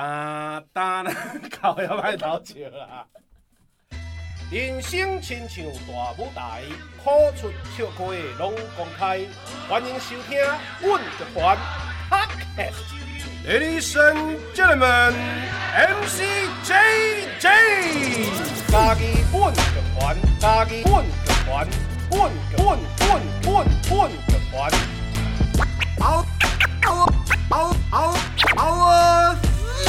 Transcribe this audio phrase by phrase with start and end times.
[0.00, 1.04] 哒哒，
[1.60, 3.04] 靠要歹偷笑啦！
[4.50, 6.62] 人生亲像大舞台，
[7.04, 8.04] 苦出笑开
[8.38, 9.20] 拢公开，
[9.68, 10.38] 欢迎收听
[10.80, 11.58] 阮的团
[12.08, 12.80] Podcast。
[13.46, 15.12] Ladies and gentlemen,
[15.74, 17.44] MC JJ，
[18.70, 19.60] 家己阮的
[19.98, 21.12] 团，家己阮的
[21.44, 21.68] 团，
[22.10, 24.72] 阮阮阮阮阮的团。
[25.98, 26.24] 嗷
[26.86, 26.88] 嗷
[27.50, 28.16] 嗷嗷
[28.56, 29.36] 嗷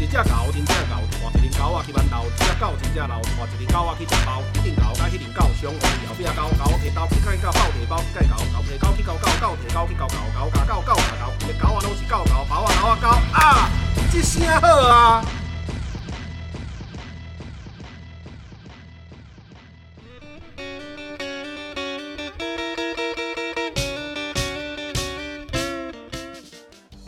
[0.00, 0.94] 一只狗，真正狗。
[1.34, 5.76] 一只狗仔去馒头，一只狗真正老，换一只狗仔去食包，一只狗甲迄只狗相互
[6.08, 13.68] 后壁狗狗提刀，去甲伊狗狗摕包，去甲狗狗提狗去搞狗狗提狗去搞狗狗甲狗狗甲狗，伊个狗仔拢是狗狗，包仔狗仔狗啊！
[14.12, 15.24] 一声好啊！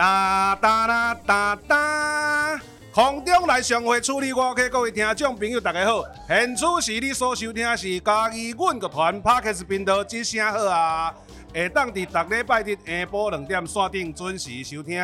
[0.03, 2.61] 哒哒啦哒哒。
[2.93, 6.03] 空中来上会处理我，OK，各位听众朋友，大家好。
[6.27, 11.15] 现此时你所收听的是家己阮个团 Podcast 频道，一声好啊！
[11.55, 15.01] 会当伫逐礼拜日下晡两点线顶准时收听，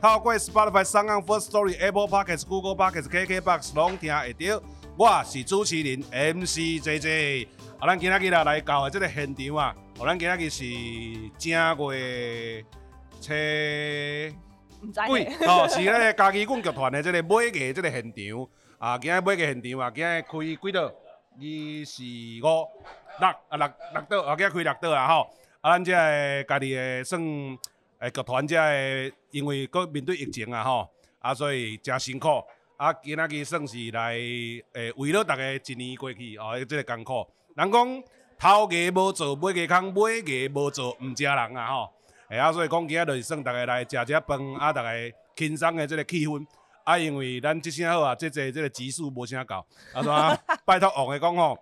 [0.00, 4.62] 透过 Spotify、SoundOn、First Story、Apple Podcast、Google Podcast、KKBox 拢听会到。
[4.96, 10.64] 我是主持人 MC JJ，啊，咱今仔日来到的这个现场啊，哦，咱今仔日是
[11.36, 11.52] 正
[11.92, 12.64] 月
[13.20, 13.28] 初。
[14.94, 20.82] 对，哦，是咧家己阮剧团的这个买艺这个现场啊，今日买个现场啊，今日开几道？
[21.40, 22.46] 二、四、五、
[23.20, 25.30] 六啊，六六桌啊，今日开六桌啊，吼！
[25.60, 27.20] 啊，咱这个家己的算
[27.98, 32.42] 诶剧团，这个因为搁面对疫情啊，吼啊，所以真辛苦
[32.76, 37.26] 啊，今仔日算是来诶为了大家一年过去哦，这个艰苦。
[37.56, 38.02] 人讲
[38.38, 41.92] 头家无做买个空，买个无做毋食人啊，吼！
[42.28, 44.90] 哎啊，所以讲今仔就是算逐个来食食饭，啊，逐个
[45.34, 46.46] 轻松的这个气氛，
[46.84, 51.58] 啊，因为咱即声好啊，即个即个集数无啥够，啊，怎拜托王的讲吼，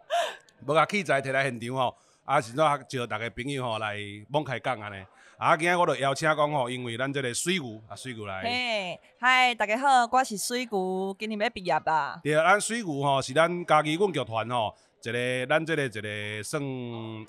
[0.66, 2.56] 无甲器材摕来现场吼，啊，是怎
[2.88, 3.96] 招大家朋友吼来
[4.28, 4.96] 猛开讲安尼，
[5.38, 8.42] 啊，今仔我着邀请讲吼，因为咱这个水牛啊，水牛来。
[8.42, 12.18] 嘿，嗨，大家好，我是水牛，今年要毕业啦。
[12.24, 16.60] 对，咱水牛吼是咱家己阮剧团吼，一个咱这个一个算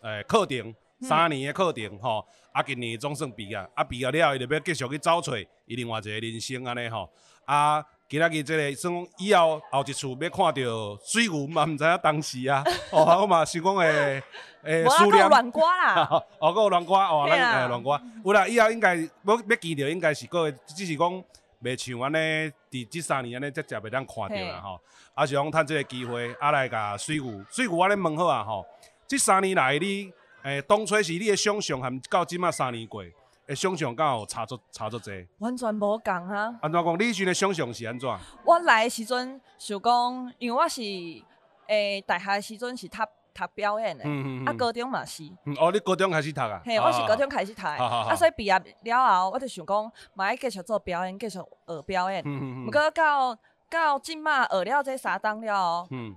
[0.02, 0.74] 诶课程。
[1.02, 7.10] 三年的课程吼，啊，今年总算毕业，啊，毕业了后，伊就要继续去找找伊另外一个人生安尼吼。
[7.46, 14.22] 啊，今仔日即个算讲以后后一次要看到水牛嘛，毋知影当时啊，哦，我嘛想讲诶
[14.64, 21.24] 诶，数量乱瓜啦， 哦，搁有乱瓜哦，咱诶乱瓜，有啦，以后应该要要见着，应该是搁只是讲
[21.64, 24.78] 袂像安尼，伫即三年安尼，则则袂当看着啦吼。
[25.14, 28.66] 啊，是讲趁即个机会，啊来甲水牛，水牛我咧问好啊吼，
[29.08, 30.12] 即三年来你。
[30.48, 33.04] 诶、欸，当初是你的想象，含到即马三年过，
[33.48, 36.58] 诶，想象刚好差足差足济，完全无共哈。
[36.62, 36.98] 安怎讲？
[36.98, 38.10] 你以前的想象是安怎？
[38.46, 42.98] 我来的时阵想讲，因为我是诶、欸、大学的时阵是读
[43.34, 45.24] 读表演的，嗯嗯嗯啊高中嘛是。
[45.44, 46.62] 嗯，哦，你高中开始读啊？
[46.64, 52.24] 嘿，我是高中开始读，啊，所以毕业了后，我就想讲，嘛要继续做表演，继续学表演。
[52.26, 52.66] 嗯嗯嗯。
[52.66, 53.38] 不过到
[53.70, 56.16] 到即马学了这三档了，嗯，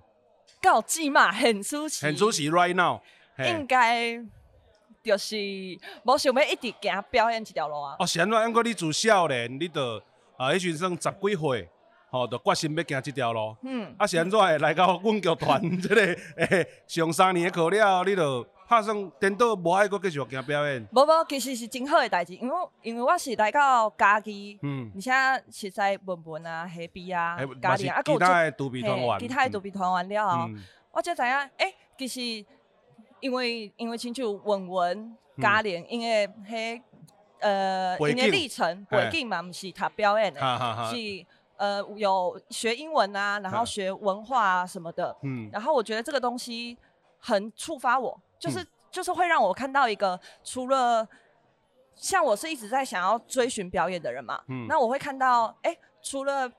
[0.63, 3.01] 到即马现出是现出是 right now。
[3.49, 4.19] 应该
[5.03, 5.37] 就是
[6.05, 7.97] 无想要一直行表演这条路啊。
[7.99, 8.39] 哦，是安怎？
[8.49, 10.03] 因为你自少年，你着
[10.37, 11.69] 啊，迄阵算十几岁，
[12.11, 13.57] 吼，着决心要行这条路。
[13.63, 13.95] 嗯。
[13.99, 20.87] 啊，是安怎会来到阮剧团 即个诶、欸，上三年的课了，你着拍算颠倒无爱阁继续行表演？
[20.93, 25.11] 无无，其实是真好的代志，因为因为我是来到家己，嗯，而且
[25.51, 30.63] 实在文文啊、黑笔啊、家己啊，其他诶独臂团员，其他诶独臂团员了后，嗯、
[30.93, 32.47] 我才知影，诶、欸，其实。
[33.21, 36.83] 因为因为亲像文文嘉玲，因为迄
[37.41, 40.41] 呃，因为历程背景嘛，毋是读表演的，
[40.91, 41.27] 是
[41.57, 45.17] 呃有学英文啊，然后学文化啊什么的。
[45.23, 45.49] 嗯。
[45.53, 46.77] 然后我觉得这个东西
[47.19, 51.07] 很触发我，就是就是会让我看到一个除了
[51.95, 54.67] 像我是一直在想要追寻表演的人嘛，嗯。
[54.69, 56.51] 那我会看到，哎，除了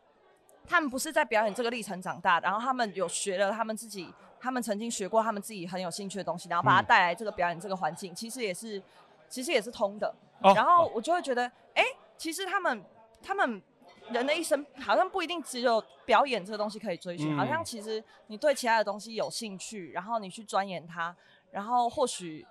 [0.67, 4.13] 他们不是在表演这个历程长大，然后他们有学了他们自己。
[4.43, 8.81] 他们曾经学过他们自己很有兴趣的东西，然后把它带来这个表演这个环境，嗯、其实也是，
[9.29, 10.11] 其实也是通的。
[10.41, 11.43] 哦、然后我就会觉得，
[11.75, 12.83] 哎、欸，其实他们
[13.21, 13.61] 他们
[14.09, 21.15] 人的一生好像不一定只有表演这个东西可以追寻，嗯、好像其实你对其他的东西有兴趣，然后你去钻研它，
[21.51, 22.43] 然后或许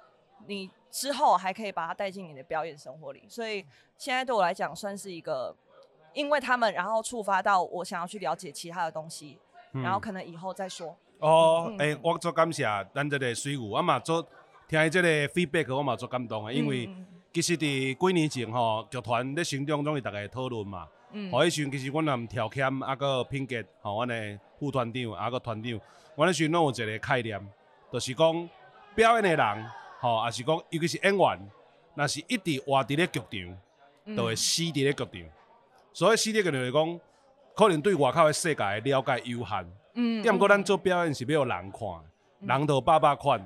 [0.46, 3.24] 你之后还可以把它带进你的表演生活里。
[3.28, 3.66] 所以
[3.98, 5.52] 现在对我来讲，算是一个
[6.12, 9.38] 因为他们，然后触发到我想要去了解其他的东西，
[9.72, 10.96] 嗯、然后可能以后再说。
[11.18, 12.64] 哦，诶、欸，我做感谢
[12.94, 14.26] 咱这个水牛，我嘛做
[14.68, 16.88] 听伊这个 feedback，我嘛做感动的，因为
[17.32, 20.88] 其实伫几年前吼，剧团咧成长中，是大家讨论嘛。
[21.12, 21.30] 嗯。
[21.30, 25.80] 吼，迄时阵其实阮含调侃，啊个品格，吼，阮的副团长，啊个团长，
[26.16, 27.48] 阮迄时阵拢有一个概念，
[27.92, 28.48] 就是讲
[28.94, 29.70] 表演的人，
[30.00, 31.50] 吼，也是讲尤其是演员，
[31.94, 35.22] 若是一直活伫咧剧场，就会死伫咧剧场。
[35.92, 37.00] 所以死伫剧场就是讲，
[37.54, 39.72] 可能对外口的世界了解有限。
[39.94, 40.22] 嗯。
[40.22, 41.88] 点毋过咱做表演是要人看，
[42.58, 43.40] 人都百百款。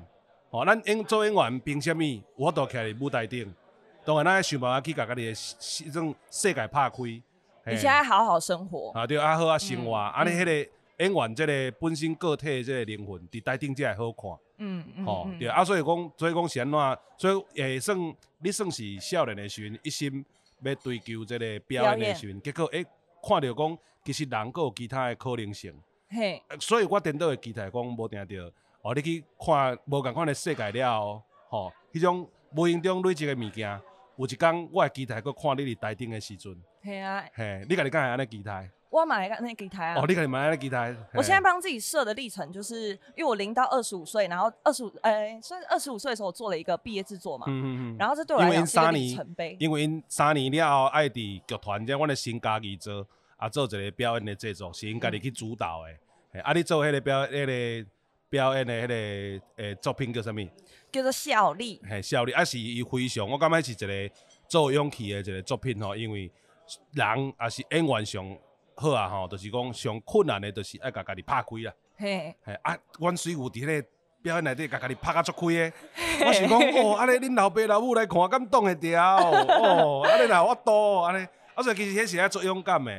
[0.51, 2.21] 吼，咱演做演员凭啥物？
[2.35, 3.53] 我都徛伫舞台顶。
[4.05, 6.97] 当然，咱想办法去甲家己诶种世界拍开。
[7.65, 8.91] 而且还好好生活。
[8.91, 10.51] 啊对，啊好啊生活，安尼迄个
[10.99, 14.39] 演员即个本身个体即个灵魂，伫台顶才会好看。
[14.59, 15.03] 嗯嗯。
[15.03, 20.23] 吼、嗯，对啊，所以讲，所以讲是安怎，所以诶算你算是少年的时阵，一心
[20.69, 22.89] 要追求即个表演的时阵，结果诶、欸、
[23.21, 25.73] 看到讲，其实人阁有其他的可能性。
[26.09, 26.41] 嘿。
[26.59, 33.79] 所以我颠倒会期待讲，无定着哦，你去看无共款的世界了后，吼，迄种无形中累积的物件。
[34.17, 36.55] 有一天，我会期待阁看你伫台顶的时阵。
[36.83, 37.25] 系啊。
[37.33, 38.69] 嘿，你家己敢会安尼期待？
[38.95, 39.95] 我嘛会安尼期待啊。
[39.99, 40.95] 哦，你家己嘛安尼期待？
[41.13, 47.45] 我现在帮自己设的历程，就是因为我零到二十五岁，然后二十五，诶，算是二十五岁的时候，我做了一个毕业制作嘛。
[47.49, 47.97] 嗯嗯嗯。
[47.99, 49.57] 然后这对我来讲是一个里程碑。
[49.59, 53.05] 因为因三年了后，爱伫剧团，即阮的新家己做，
[53.35, 55.91] 啊，做一个表演的制作，是因家己去主导的。
[56.31, 57.89] 嗯、啊，你做迄个表，迄、那个
[58.29, 60.47] 表演的迄个诶作品叫啥物？
[60.89, 61.81] 叫做小丽。
[61.89, 64.15] 嘿，小丽，啊，是伊非常，我感觉是一个。
[64.47, 66.31] 做勇气的一个作品吼，因为
[66.93, 68.23] 人也是演员上
[68.75, 71.73] 好啊吼，就是讲上困难的，就是爱甲家己拍开啦。
[71.97, 73.87] 嘿，嘿啊，阮水有伫迄个
[74.21, 75.73] 表演内底甲家己拍甲足开的。
[76.25, 80.03] 我想讲哦， 安尼恁老爸老母来看，敢挡会牢哦？
[80.11, 82.91] 安尼若我多安尼，啊所以其实迄是爱足勇敢的。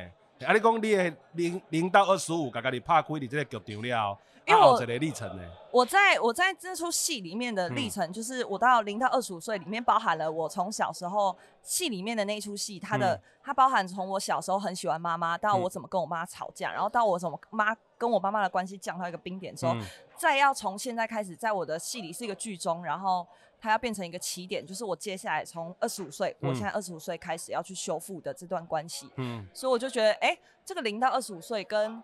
[0.45, 4.17] 啊，你讲你的零零到二十五，甲家己拍开伫即个剧场了。
[4.47, 19.75] 因为我历程呢，我在我在这出戏里面的历程，就是我到零到二十五岁里面包含了我从小时候戏里面的那出戏，它的它包含从我小时候很喜欢妈妈，到我怎么跟我妈吵架，然后到我怎么妈跟我妈妈的关系降到一个冰点之后，
[20.15, 23.27] 再要从现在开始，在我的戏里是一个剧中，然后
[23.59, 29.09] 它要变成一个起点，就是我接下来从二十五岁，我现在二十五岁开始要去修复的这段关系。
[29.17, 32.01] 嗯，所以我就觉得，哎，这个零到二十五岁跟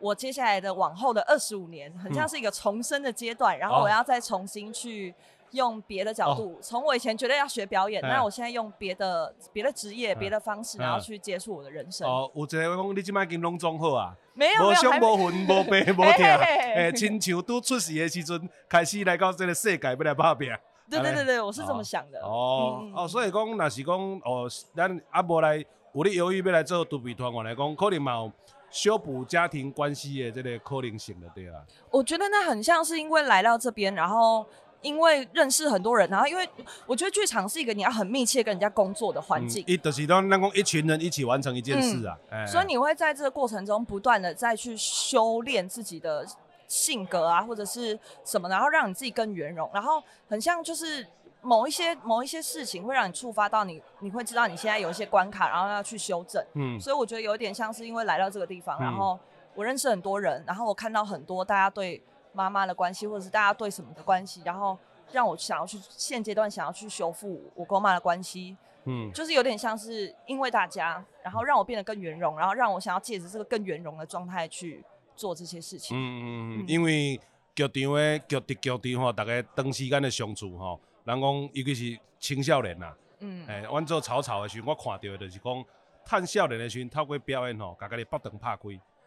[0.00, 5.14] 我接下来的往后的二十五年，很像是一个重生的阶段，嗯、然后我要再重新去
[5.52, 12.08] 用别的角度，从、哦、我以前觉得要学表演，那、嗯、我现在用别的别的职业、别、嗯、的方式，然后去接触我的人生。
[12.08, 20.48] 哦，有一个讲你即摆已经拢总好啊，没有没有，无伤无痕无病 无痛，诶，亲像拄出世的时阵开始来到这个世界要来打拼。
[20.90, 22.20] 对对对对，我是这么想的。
[22.20, 25.64] 哦、嗯、哦，所以讲若是讲哦，咱阿无来
[25.94, 28.32] 有咧犹豫要来做独臂团员来讲，可能嘛有。
[28.70, 31.62] 修补家庭关系的这个可能性的，对啊。
[31.90, 34.46] 我觉得那很像是因为来到这边，然后
[34.82, 36.48] 因为认识很多人，然后因为
[36.86, 39.64] 我觉得剧场是一个你要很密切跟人家工作的环境。
[39.66, 42.18] 一、嗯、就是当那一群人一起完成一件事啊。
[42.30, 46.26] 嗯、所以你会在这个过程中不断的再去修炼自己的
[46.66, 51.06] 性格啊，或者是什么，然后让你自己更圆融，然后很像就是。
[51.40, 56.44] 某一些某一些事情会让你触发到你，你会知道你现在有一些关卡，然后要去修正。
[56.54, 59.18] 嗯，所以我觉得有点像是因为来到这个地方，嗯、然后
[59.54, 62.02] 我认识很多人，然后我看到很多大家对
[62.32, 64.76] 妈妈的关系，或者是大家对什么的关系，然后
[65.12, 68.56] 让我想要去现阶段想要去修复我跟我妈的关系。
[68.84, 74.82] 嗯，就是有点像是因为大家，然后让我变得更圆融，然后让我想要借着这个更圆融的状态去
[75.14, 75.96] 做这些事情。
[75.96, 76.24] 嗯嗯
[76.60, 77.20] 嗯，因为
[77.54, 80.80] 剧场的剧的剧场吼，大家长时间的相处吼。
[81.08, 85.64] 人讲，尤其是青少年呐，嗯，诶、欸，阮做草草的时阵，我看到的就是讲，
[86.04, 88.62] 趁少年的时阵透过表演吼，甲家己腹肠拍开，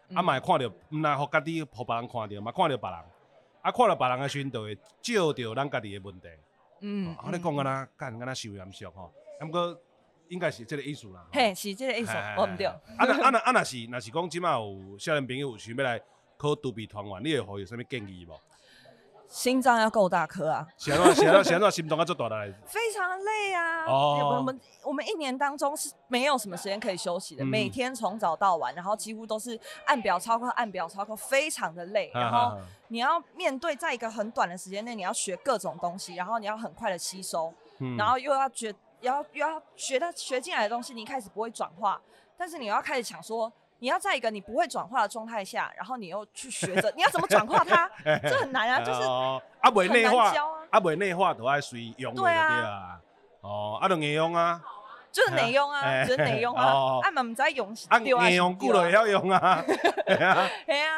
[0.09, 2.99] 嗯、啊，嘛会看到，毋若互家己，互别人看到，嘛看到别人，
[3.61, 6.27] 啊，看到别人的时阵，就会照着咱家己的问题，
[6.81, 9.79] 嗯，啊，你讲安那干，安那受严肃吼，啊，毋过
[10.29, 16.01] 应该是这个意思啦，嘿，是这个意思，我毋对，啊，那啊那啊那是，若是讲即满有少年朋友有想要来
[16.37, 18.33] 考独臂团员，你会互有啥物建议无？
[19.31, 20.67] 心脏要够大颗啊！
[20.75, 23.85] 想到想到想到心脏要做大的，非常累啊！
[23.85, 32.11] 哦，我们我们一年当中是没有什么时间可以休息的，嗯、每天从早到晚，然后几乎都是按表操课，按表操课，非常的累。
[32.13, 32.57] 然后
[32.89, 42.01] 你要面对在一个很短的时间内，你要学各种东西，然后你要很快的吸收，嗯、然后又要学，要又要学到学进来的东西，你一开始不会转化，
[42.37, 43.49] 但是你要开始想说。
[43.81, 47.89] 你要在一个你不会转化的状态下，然后你又去学着你要怎么转化它，
[48.29, 49.01] 这很难啊，就是
[49.59, 50.31] 啊，未内化，
[50.69, 52.99] 啊，未内化都爱随用的对啊，
[53.41, 54.61] 哦，啊，就内用啊，
[55.11, 60.47] 就是内用啊，就是内用啊，啊，嘛唔知用，啊，内用久了也要用啊，系啊，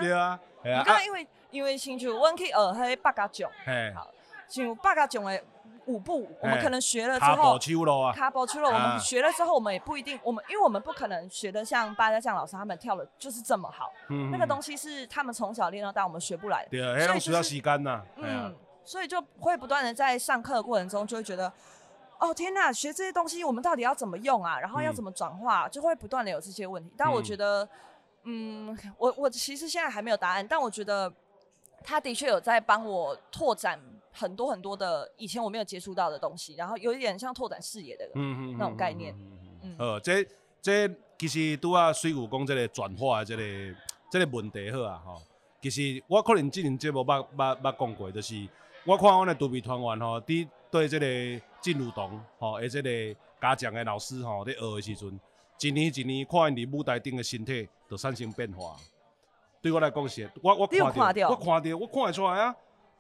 [0.02, 3.50] 对啊， 你讲 因为因为亲像阮去学迄八家将，
[3.96, 4.10] 好，
[4.50, 5.42] 像八家将的。
[5.86, 21.52] 舞步，我们可能学了之后，卡步了啊，卡步了，我们学了之后，我们也不一定，我们因为我们不可能学的像八家将老师他们跳的就是这么好，嗯，那个东西是他们从小练到大，我们学不来的，对啊，所以需要时间呐，嗯，所以就会不断的在上课的过程中就会觉得，
[22.20, 24.60] 哦天呐，学这些东西我们到底要怎么用啊？
[24.60, 26.92] 然后要怎么转化，就会不断的有这些问题。
[26.98, 27.68] 但我觉得，
[28.24, 31.12] 嗯，我我其实现在还没有答案，但我觉得。
[31.86, 33.78] 他的确有在帮我拓展
[34.14, 38.08] 很多很多的以前我没有接触到的东西，然后有一点像拓展视野的
[38.58, 39.14] 那种概念。
[39.64, 40.26] 嗯，呃，这
[40.62, 43.44] 这其实拄啊水牛讲这个转化的这个
[44.12, 45.22] 这个问题好啊吼。
[45.62, 48.48] 其实我可能之前节目捌捌捌讲过，就是
[48.86, 55.20] 我看阮的独臂团员吼，伫对这个进入堂吼，而这个家长的老师吼，在学的时阵，
[55.62, 58.76] 一年一年看因伫舞台顶的身体就产生变化。
[59.62, 60.80] 对我来讲是，我我看
[61.14, 62.54] 到，我看到，我看得出来啊！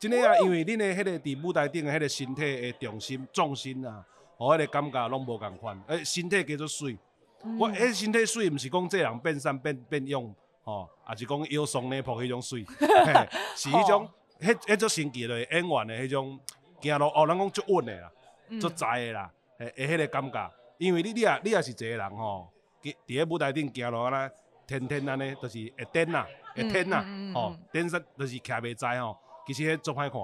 [0.10, 4.05] 真诶啊，因为恁诶迄个伫舞台顶的迄个身体诶重心、重心啊，
[4.38, 5.81] 和迄个感觉拢无共款。
[5.88, 6.98] 诶，身体叫做水，
[7.43, 12.65] 嗯、我迄身体水，毋是讲这人变瘦变变勇，吼，也是讲腰松咧抱迄种水，
[13.55, 14.10] 是迄种，
[14.41, 16.38] 迄迄种神奇的演员的迄种
[16.81, 18.12] 行路，哦，人讲足稳的啦，
[18.60, 20.51] 足在的啦，诶诶，迄个感觉。
[20.79, 24.31] 因为你你也你也是一个人吼，伫喺舞台顶行路安尼，
[24.67, 26.25] 天天安尼，就是会颠呐。
[26.55, 30.21] 会颠呐，吼，电视就是徛袂在吼，其实迄足歹看，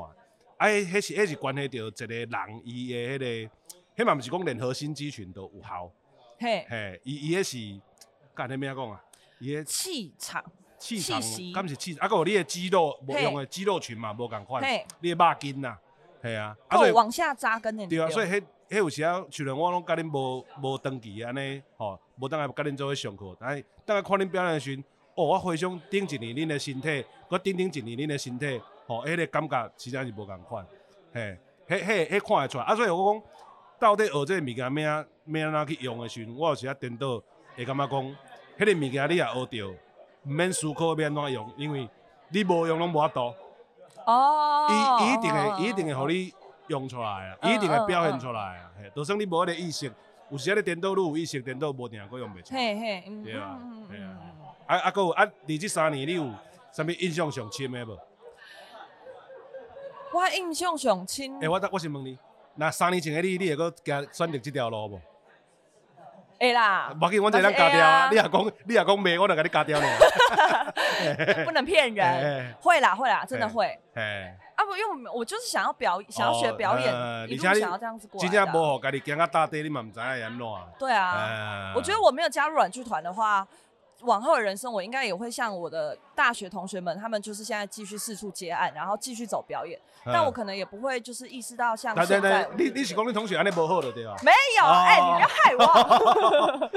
[0.57, 2.29] 啊，迄是迄是关系到一个人
[2.63, 5.91] 伊的迄个，迄嘛毋是讲任何心肌群都有效，
[6.39, 7.81] 嘿，嘿，伊伊迄是，
[8.33, 9.03] 干啥物啊讲啊？
[9.39, 10.43] 伊迄气场，
[10.77, 11.21] 气场，
[11.53, 14.63] 敢是气，啊，阁有你的肌肉无用的肌肉群嘛，无共款，
[15.01, 15.77] 你的肉筋呐，
[16.21, 24.83] 系啊，啊，所以往下扎根的，对啊，所以迄迄有时啊，像我拢甲恁无无长期安尼，吼，无当来甲恁做伙上课，但等下看恁表演的时阵。
[25.15, 30.65] 哦，我回想顶一年恁的身体，我顶顶一年恁的身体，吼，迄个感觉实际是无共款，
[31.13, 32.63] 嘿，迄迄迄看会出来。
[32.63, 33.24] 啊，所以我讲，
[33.79, 37.22] 到底学即个物件，要安要安怎去用的时阵，我有时啊颠倒
[37.55, 38.15] 会感觉讲，
[38.58, 39.69] 迄个物件你也学着，
[40.25, 41.88] 毋免思考要安怎用，因为
[42.29, 43.31] 你无用拢无法度。
[44.08, 44.67] 哦。
[44.72, 46.34] 伊伊一定会，伊一定会互你
[46.67, 49.91] 用出来啊，伊一定会表现出来啊，嘿，就算你无迄个意识，
[50.31, 52.55] 有时啊你颠倒你有意识，颠倒无定个用袂出。
[52.55, 54.17] 嘿嘿，对啊，对啊。
[54.65, 55.25] 啊啊，阁有啊！
[55.48, 56.27] 伫即三年，你有
[56.72, 57.98] 啥物印象上深的无？
[60.11, 61.25] 我印象上深。
[61.39, 62.17] 诶、欸，我我先问你，
[62.55, 65.01] 那三年前的你，你会阁行选择这条路无？
[66.39, 66.93] 会啦。
[66.99, 68.09] 无要紧，我这咱加掉啊！
[68.09, 69.85] 你若讲，你若讲袂，我就甲你加掉了。
[71.45, 72.05] 不能骗人。
[72.07, 73.77] 欸、 会啦，会啦，真的会。
[73.95, 74.35] 哎。
[74.55, 78.33] 啊不，因为我就是想要表，想要学表演，一路想要这样子过来的。
[78.33, 80.47] 真正无互家己行到大地，你嘛毋知影会安怎。
[80.79, 81.71] 对啊。
[81.71, 83.47] 欸、我觉得我没有加入软剧团的话。
[84.01, 89.79] 往后的人生，我应该也会像我的大学同学们，他们就是现在继续四处接案，然后继续走表演。
[90.05, 92.47] 但我可能也不会就是意识到像现在。
[92.57, 94.15] 你你是讲你同学安尼无好的对吧？
[94.23, 96.69] 没有，哎，你不要害我。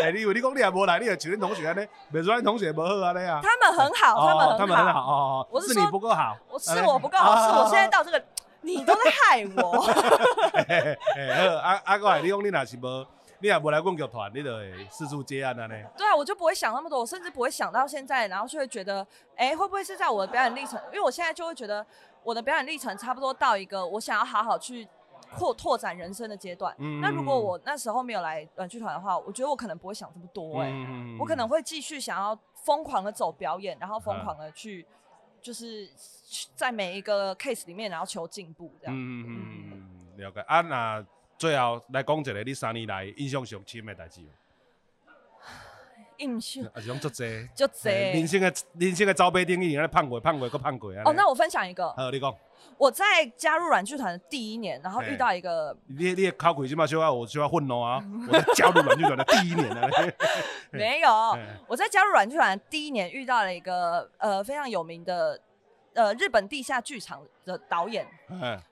[0.02, 3.40] 哎，你以为你讲你也无来，你也像你同学安尼，别说你同学无好安尼啊。
[3.42, 5.46] 他们很好，他们很好，他们很好哦。
[5.50, 8.24] 我是你不够好，我是我不够好，是我现在到这个，
[8.62, 9.84] 你都在害我。
[10.66, 10.96] 哎，
[11.36, 13.06] 好，阿阿哥，你讲你哪是无？
[13.40, 15.66] 你也不来阮剧团，你就会四处接案啊？
[15.66, 15.74] 呢？
[15.96, 20.80] 对啊，我就不会想那么多，我甚至不会想到现在，然后就会觉得，哎、欸，会不会是在我的表演历程？
[20.86, 21.84] 因为我现在就会觉得，
[22.22, 24.88] 我的表演历程差不多到一个我想要好好去
[25.36, 26.74] 扩拓展人生的阶段。
[26.78, 34.86] 嗯，那如果我那时候没有来软剧团的话，我觉得我可能不会想这么多、欸，哎、嗯，我可能会继续想要疯狂的走表演，然后疯狂的去，
[35.42, 35.90] 就是
[36.56, 38.94] 在每一个 case 里面，然后求进步这样。
[38.94, 39.82] 嗯嗯
[40.16, 41.04] 嗯，了解啊，那。
[41.36, 44.20] 最后来讲一个你三年来印象上深的代志。
[46.18, 47.88] 印象啊，是讲足济，足济。
[47.88, 51.02] 人生的人生的招牌定义，安尼胖过胖过搁胖过啊。
[51.04, 51.92] 哦，那我分享一个。
[51.94, 52.32] 好，你讲。
[52.78, 55.76] 我在加入软剧团的第一年，然后遇到一个。
[55.86, 58.04] 你你考鬼起码需要我需要混哦啊！
[58.30, 59.88] 我在加入软剧团的第一年呢。
[60.70, 61.36] 没有，
[61.66, 65.38] 我在加入软剧团的第一年遇到了一个呃非常有名的
[65.94, 68.06] 呃日本地下剧场的导演，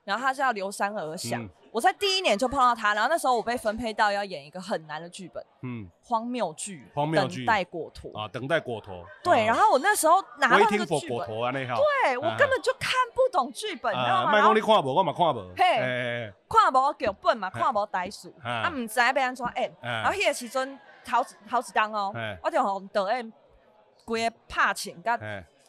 [0.04, 1.40] 然后他是叫流山而下。
[1.72, 9.02] 我在第一年就碰到他，然后那时候我被分配到要演一个很难的剧本，嗯，荒谬剧，荒谬剧，等待果陀啊，等待果陀。
[9.24, 14.32] 对，然后我那时候拿到那个剧本，对，我根本就看不懂剧本，你知道吗？
[14.32, 22.12] 麦讲你看无，我嘛看无，嘿，看无剧本嘛，看无台词，啊，唔知要安怎演，然后迄个时阵好好一档哦，
[22.42, 23.32] 我就互导演
[24.04, 25.18] 规个拍请甲。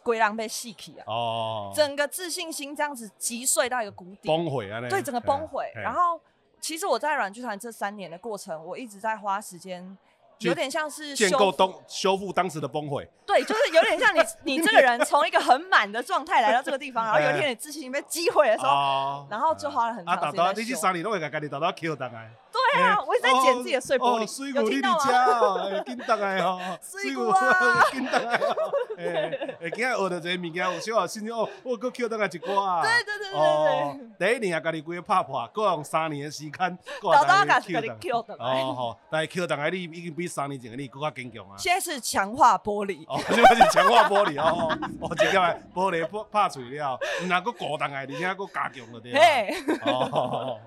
[0.03, 1.03] 鬼狼被戏起啊！
[1.07, 4.79] 哦，整个自信心这样子击碎到一个谷底，崩溃啊！
[4.89, 5.65] 对，整个崩溃。
[5.75, 6.19] 然后，
[6.60, 9.98] 其实我在软剧团这三年的过程，我一直在花时间
[10.39, 13.10] 有点像是建构东修复当时的崩毁。
[13.25, 14.19] 对，就是有点像你
[14.57, 20.29] 你这个人从一个很满的状态来到这个地方，然后有一天你自信被击毁的时候， 然后就花了很长时间。
[20.29, 22.29] 啊，打到，你去三年都会给家己豆豆 Q 档哎。
[22.53, 25.83] 对啊，我一直在捡自己的碎玻璃，有听到吗？
[25.86, 32.81] 金档哎吼， 碎骨啊，金档哎吼，哎，今日学到这些物件，有小心哦，我搁 Q 档来一挂啊。
[32.83, 34.27] 对对对对对。
[34.29, 38.38] 第一年啊，家己规个拍破，过用三年的时间， 豆豆家己 Q 档。
[38.39, 41.55] 哦吼，但系 Q 档哎，你已经比三年前的你更加坚强啊。
[41.57, 43.03] 现在是强化玻璃。
[43.07, 44.69] 哦， 现在是强化玻璃哦，
[45.01, 45.39] 哦，这个
[45.74, 49.13] 玻璃破拍碎了，唔那个固档哎，而且搁加强了对。
[49.13, 49.55] 嘿。
[49.86, 50.60] 哦。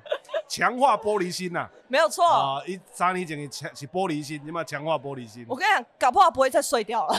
[0.48, 2.62] 强化玻璃心呐，没有错啊！
[2.66, 5.44] 一三年前是是玻璃心，你嘛强化玻璃心。
[5.48, 7.16] 我跟你讲，搞不好不会再碎掉了。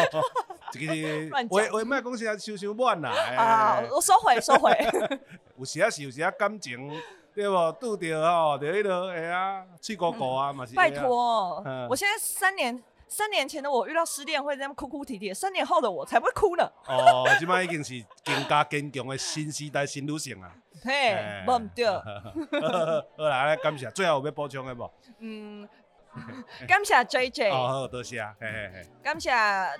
[0.70, 3.10] 这个话话莫讲啥伤伤满啦。
[3.36, 4.76] 啊，我收回收回。
[5.58, 6.90] 有时啊是有时啊感情
[7.34, 7.54] 对不？
[7.80, 10.74] 拄着吼，就迄落哎呀，气鼓鼓啊嘛是。
[10.74, 12.82] 拜托，我现在三年。
[13.10, 16.70] 三年前的我遇到失恋会这样哭哭啼啼，三年后的我才不会哭呢。
[16.86, 20.52] 哦，即摆已经是更加坚强的新时代新女性啊。
[20.84, 21.86] 嘿，无毋对。
[23.16, 24.90] 好啦，来感谢，最后有要补充的无？
[25.18, 25.68] 嗯，
[26.68, 27.50] 感谢 JJ。
[27.50, 28.34] 哦，好，多谢啊。
[28.40, 28.86] 嘿嘿嘿。
[29.02, 29.30] 感谢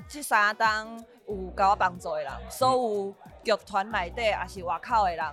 [0.09, 5.25] 这三档有甲我帮助的人，所有剧团内底也是外口的人，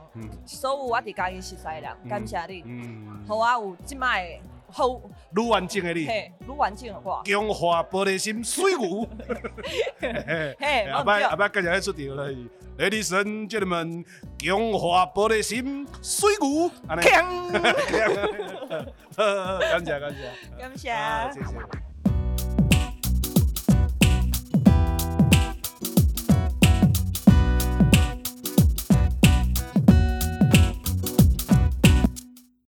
[0.45, 2.63] 所有我伫家己熟悉的人，感谢你。
[2.65, 3.25] 嗯。
[3.27, 4.39] 好啊，有即摆。
[4.77, 4.99] 好，
[5.37, 9.07] 愈完整的你，嘿，愈完整的话，强化玻璃心 水牛，
[10.59, 12.29] 嘿，阿伯阿伯，今日要出场了
[12.77, 14.05] ，Ladies and gentlemen，
[14.37, 17.09] 强化玻璃心水牛，感谢
[19.71, 19.97] 感谢，
[20.59, 20.89] 感谢，
[21.31, 21.84] 谢谢。